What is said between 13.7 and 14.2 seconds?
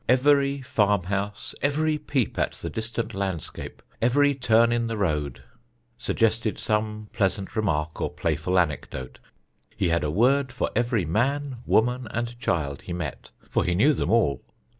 knew them